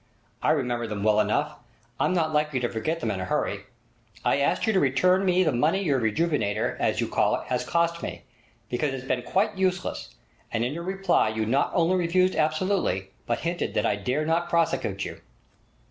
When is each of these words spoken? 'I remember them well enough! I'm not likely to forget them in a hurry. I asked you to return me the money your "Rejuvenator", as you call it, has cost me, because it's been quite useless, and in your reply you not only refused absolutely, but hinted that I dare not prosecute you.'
'I 0.41 0.53
remember 0.53 0.87
them 0.87 1.03
well 1.03 1.19
enough! 1.19 1.59
I'm 1.99 2.11
not 2.11 2.33
likely 2.33 2.59
to 2.61 2.69
forget 2.69 3.01
them 3.01 3.11
in 3.11 3.19
a 3.21 3.25
hurry. 3.25 3.65
I 4.25 4.37
asked 4.37 4.65
you 4.65 4.73
to 4.73 4.79
return 4.79 5.23
me 5.23 5.43
the 5.43 5.51
money 5.51 5.83
your 5.83 5.99
"Rejuvenator", 6.01 6.75
as 6.79 6.99
you 6.99 7.07
call 7.07 7.35
it, 7.39 7.45
has 7.49 7.63
cost 7.63 8.01
me, 8.01 8.23
because 8.67 8.95
it's 8.95 9.07
been 9.07 9.21
quite 9.21 9.59
useless, 9.59 10.15
and 10.51 10.65
in 10.65 10.73
your 10.73 10.81
reply 10.81 11.29
you 11.29 11.45
not 11.45 11.69
only 11.75 11.97
refused 11.97 12.35
absolutely, 12.35 13.11
but 13.27 13.41
hinted 13.41 13.75
that 13.75 13.85
I 13.85 13.95
dare 13.95 14.25
not 14.25 14.49
prosecute 14.49 15.05
you.' 15.05 15.21